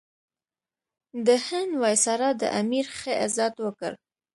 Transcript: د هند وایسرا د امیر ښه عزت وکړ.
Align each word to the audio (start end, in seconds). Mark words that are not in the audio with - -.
د 1.25 1.27
هند 1.45 1.71
وایسرا 1.81 2.29
د 2.41 2.43
امیر 2.59 2.85
ښه 2.97 3.13
عزت 3.23 3.53
وکړ. 3.65 3.91